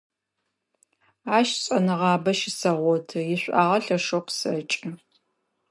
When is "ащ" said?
1.37-1.49